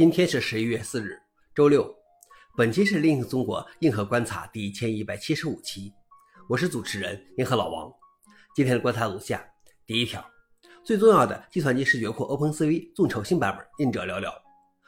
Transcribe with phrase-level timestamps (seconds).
[0.00, 1.20] 今天是十一月四日，
[1.54, 1.94] 周六。
[2.56, 5.92] 本期是《另中国硬核观察》第一千一百七十五期，
[6.48, 7.92] 我是主持人硬核老王。
[8.56, 9.44] 今天的观察如下：
[9.84, 10.24] 第一条，
[10.82, 14.32] 最重要的计算机视觉库 OpenCV 众筹新版本，应者寥寥。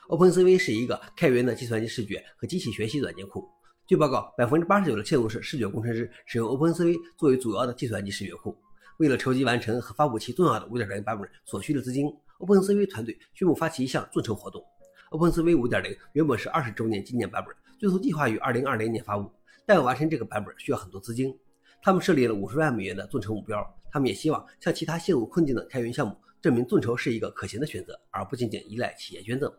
[0.08, 3.46] OpenCV 是一个开源的计算机视觉和机器学习软件库。
[3.86, 8.56] 据报告，百分之八十九的嵌入式视觉工程师使用 OpenCV 作为主要的计算机视觉库。
[8.96, 12.06] 为了筹集完成和发布其重要的5.0版本所需的资金
[12.38, 14.64] ，OpenCV 团队宣布发起一项众筹活动。
[15.12, 19.30] OpenCV 5.0原本是二十周年纪念版本，最初计划于2020年发布，
[19.66, 21.38] 但要完成这个版本需要很多资金。
[21.82, 23.62] 他们设立了五十万美元的众筹目标。
[23.90, 29.52] 他们也希望向其他陷入困境的开源项目证明众筹是一个可行的选择，而不仅仅依赖企业捐赠。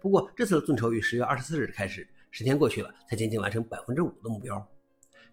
[0.00, 4.66] 不过，这次的众筹于十月二十四日开始，十天过去了，才仅仅完成百分之五的目标。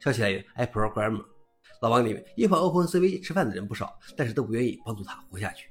[0.01, 1.23] 消息来源 i programme。
[1.81, 5.69] 老王里面，依靠 OpenCV 吃饭的人不少，但是都不愿意帮助他活下去。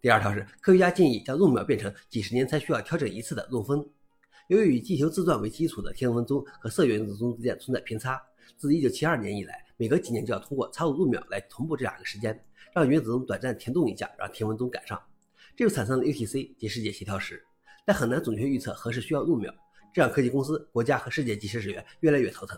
[0.00, 3.84] 第二条是，科学家建议将闰秒变成几十年才需要调整一次的闰分。
[4.46, 8.22] 由于以地球自转为基础的天文钟和色原子钟之间存在偏差，
[8.56, 12.40] 自1972年以来，每隔几年就要通过插入闰秒来同步这两个时间，
[12.72, 15.00] 让原子钟短暂停动一下，让天文钟赶上。
[15.56, 17.44] 这就产生了 UTC 及世界协调时，
[17.84, 19.52] 但很难准确预测何时需要闰秒，
[19.92, 22.56] 这让科技公司、国家和世界计时人员越来越头疼。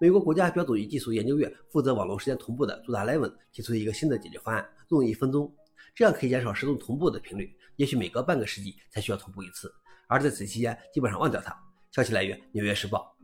[0.00, 5.52] 美国国家标准与技术研究院负责网络时间同步的朱达莱文提出一个新的解决方案，用一分钟。
[5.94, 9.72] 这样可以减少时钟同步的频率，也许每隔半个世纪才需要同步一次，
[10.06, 11.56] 而在此期间基本上忘掉它。
[11.90, 13.16] 消息来源：纽约时报。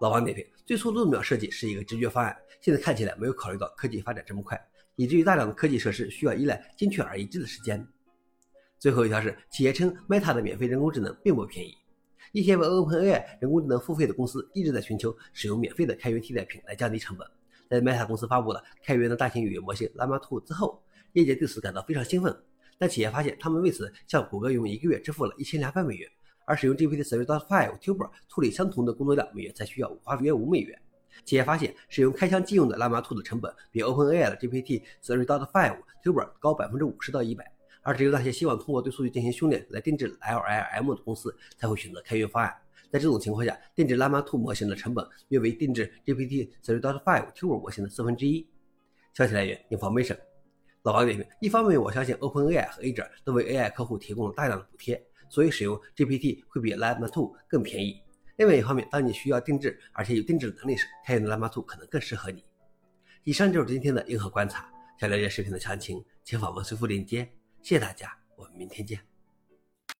[0.00, 4.58] 老王点评：最初闰秒设计是一个直觉方案，现在看起来没有考虑到科技发展这么快，
[4.96, 7.86] 以至于大量的科技设施需要依赖精确而一致的时间。
[8.78, 11.76] 最后一条是，企业称 Meta 的免费人工智能并不便宜。
[12.32, 17.26] 一些为 OpenAI 人工智能付费的公司一直在寻求使用免费的开源替代品来降低成本。
[17.70, 20.82] 在 Meta 公司发布了开源的大型语言模型 Llama 2之后。
[21.14, 22.32] 业界对此感到非常兴奋，
[22.78, 26.08] 但企业发现他们为此向谷歌用一个月支付了一千两百美元，
[26.44, 30.80] 而使用 GPT-3.5 Turbo 处理相同的工作量，每月才需要花约五美元。
[31.24, 37.52] 企业发现使用开箱即用的 Llama 2的成本比 OpenAI 的 GPT-3.5 Turbo 高百分之五十到一百，
[37.82, 42.56] 而只有那些希望通过对数据进行训练来定制 LLM 的公司才会选择开源方案。
[42.90, 48.46] 在这种情况下，定制 Llama 2模型的成本约为定制 GPT-3.5 Turbo 模型的四分之一。
[49.14, 50.18] 消息来源：Information。
[50.82, 58.00] 老王点评：一方面，我相信 OpenAI 和 Azure 都为 AI 客户提供了大量的补贴，所以使用 GPT 会比 Llama 2更便宜。
[58.36, 62.42] 另外一方面，当你需要定制，而且有定制的能力时，开源的 Llama 2可能更适合你。
[63.24, 64.72] 以上就是今天的硬核观察。
[64.98, 67.30] 想了解视频的详情，请访问随附链接。
[67.62, 69.09] 谢谢大家，我们明天见。